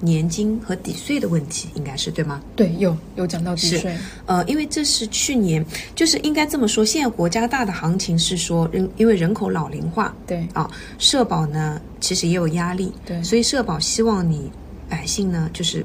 [0.00, 2.42] 年金和抵税的问题，应该是对吗？
[2.54, 3.96] 对，有有讲到抵是税，
[4.26, 14.50] 呃，因为这是去年，就是应该这么说，现在国家大的行情是说人，因为人口老龄化对啊，社保呢其实也有压力，对所以社保希望你
[14.88, 15.84] 百姓呢就是。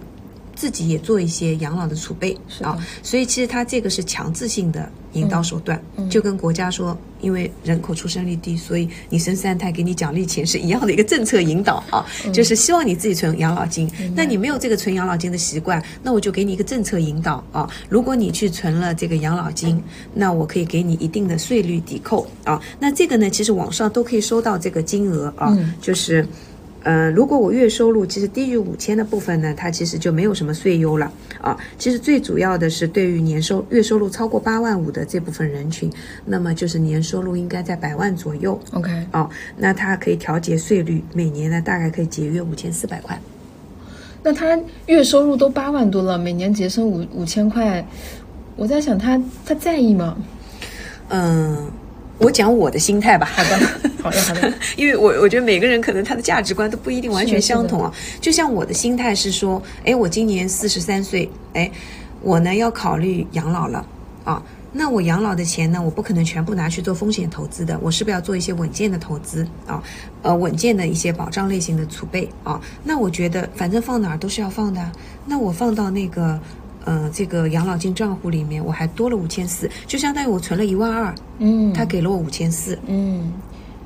[0.55, 13.89] 自己也做一些养老的储备是的啊，所以其实它这个是强制性的引导手段，嗯就跟国家说，因为人口出生率低，所以你生三胎给你奖励钱是一样的一个政策引导啊，嗯就是希望你自己存养老金。
[14.13, 17.65] 那你没有这个存养老金的习惯，那我就给你一个政策引导啊。
[17.87, 19.81] 如果你去存了这个养老金，
[20.13, 22.61] 那我可以给你一定的税率抵扣啊。
[22.81, 26.27] 那这个呢，其实网上都可以收到这个金额啊，嗯就是。
[26.83, 31.11] 呃，如果我月收入其实低于五千的部分呢，它其实就没有什么税优了
[31.41, 31.57] 啊。
[31.77, 35.91] 其实最主要的是对于年收月收入超过八万五的这部分人群，
[36.25, 39.29] 那么就是年收入应该在百万左右 OK，哦。
[39.57, 43.19] 那它可以调节税率，每年呢大概可以节约五千四百块。
[44.21, 47.85] 那他月收入都八万多了，每年节省五五千块，
[48.57, 50.17] 我在想他他在意吗？
[51.07, 51.71] 嗯，
[52.19, 53.25] 我讲我的心态吧。
[53.33, 53.57] 好的，
[54.03, 57.91] 好的，好的， 因为我我觉得每个人可能他的价值观都不一定完全相同啊。
[58.21, 61.71] 就像我的心态是说，哎，我今年四十三岁，哎，
[62.21, 63.85] 我呢要考虑养老了
[64.25, 64.43] 啊。
[64.71, 69.81] 那我养老的钱呢，我不可能全部拿去做风险投资的，我是不是要做一些稳健的投资啊？
[70.21, 72.61] 呃，稳健的一些保障类型的储备啊？
[72.83, 74.91] 那我觉得反正放哪儿都是要放的，
[75.25, 76.39] 那我放到那个。
[76.85, 83.31] 呃，这个养老金账户里面我还多了五千四，就相当于我存了一万二，嗯，他给了我五千四，嗯，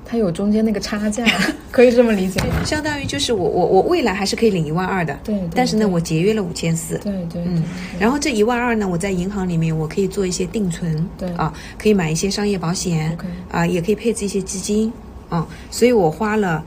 [0.06, 1.26] 他有中间那个差价，
[1.72, 2.64] 可以这么理解吗？
[2.64, 7.64] 相当于就是我我我未来还是可以领一万二的，对，但是呢，我节约了五千四，对对，嗯，
[8.00, 11.30] 然后这一万二呢，我在银行里面我可以做一些定存，对。
[11.34, 13.18] 啊，可以买一些商业保险，
[13.52, 14.94] 啊，也可以配置一些基金，
[15.30, 16.64] 啊，所以我花了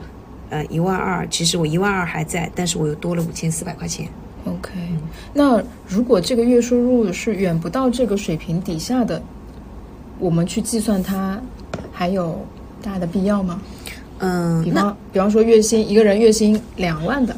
[0.49, 4.07] 呃一万二，其实我一万二还在，但是我又多了五千四百块钱。
[4.47, 4.71] OK，
[5.33, 9.21] 那如果这个月收入是远不到这个水平底下的，
[10.19, 11.39] 我们去计算它
[11.91, 12.39] 还有
[12.81, 13.59] 大的必要吗？
[14.19, 17.35] 嗯，比方比方说月薪一个人月薪两万的，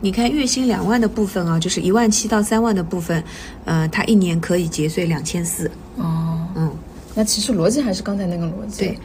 [0.00, 3.24] 你看月薪两万的部分啊，就是一万七到三万的部分，
[3.64, 5.70] 呃，他一年可以节税两千四。
[5.96, 6.70] 哦，嗯，
[7.14, 8.98] 那其实逻辑还是刚才那个逻辑，对，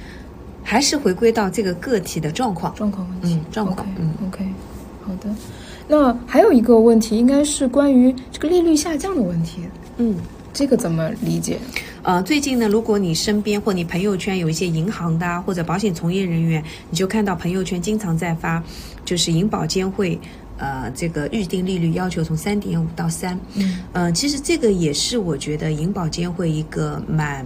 [0.63, 4.45] 还是回归到这个个体的状况，状况问题，嗯，状况，嗯，OK，
[5.03, 5.29] 好的。
[5.91, 9.61] 那还有一个问题，应该是关于这个利率下降的问题。
[9.97, 10.15] 嗯，
[10.53, 11.57] 这个怎么理解？
[12.03, 18.63] 呃，最近呢，如果你身边或你朋友圈有一些银行的或者保险从业人员，你就看到朋友圈经常在发，
[19.03, 20.19] 就是银保监会
[20.57, 23.37] 呃这个预定利率要求从三点五到三。
[23.55, 27.43] 嗯，呃，其实这个也是我觉得银保监会一个蛮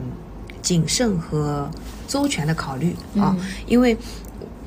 [0.62, 1.72] 谨慎和
[2.10, 3.34] 周全的考虑啊，
[3.68, 3.98] 因为。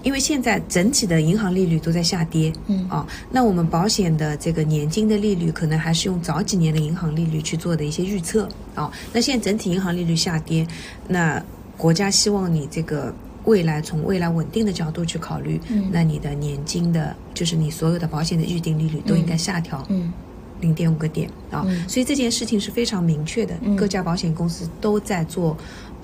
[0.02, 2.86] 因为现在整体的银行利率都在下跌，嗯。
[2.88, 10.66] 啊，那我们保险的这个年金的利率可能还是用早几年的银行利率去做的一些预测，啊，那现在整体银行利率下跌，
[11.08, 11.42] 那
[11.76, 13.12] 国家希望你这个
[13.44, 20.12] 未来从未来稳定的角度去考虑，嗯，那你的年金的，就是你所有的保险的预定利率都应该下调，嗯，
[20.60, 25.56] 零点五个点啊，所以这件事情是非常明确的，各家保险公司都在做。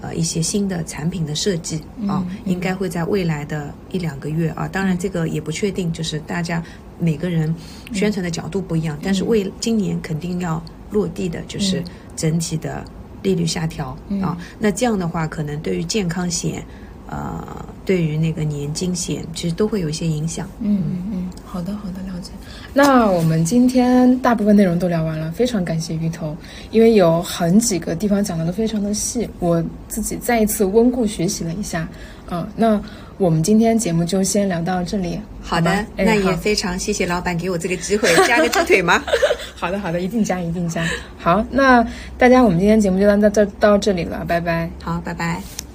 [0.03, 6.63] 呃，一些新的产品的设计啊，应该会在未来的一两个月啊，当然这个也不确定，就是大家
[6.99, 7.55] 每个人
[7.93, 11.83] 宣传的角度不一样，但是为今年肯定要落地的，就是
[12.17, 12.85] 整体的
[13.23, 16.63] 利率下调啊，那这样的话，可能对于健康险。
[17.13, 20.49] 呃，对于那个年金险，其实都会有一些影响。
[20.61, 22.31] 嗯嗯嗯，好的好的，了解。
[22.73, 26.35] 那我们今天大部分内容都聊完了，非常感谢鱼头，
[26.71, 31.87] 因为有很几个地方讲的都非常的细，我自己再一次温故学习了一下。
[32.31, 32.81] 嗯，那
[33.19, 35.21] 我们今天节目就先聊到这里。
[35.43, 39.03] 好的，那也非常谢谢老板给我这个机会，加个鸡腿吗？
[39.55, 40.83] 好的好的，一定加一定加。
[41.19, 41.87] 好，那
[42.17, 44.71] 大家我们今天节目就到到这到这里了，拜拜。
[44.83, 45.62] 好，拜拜。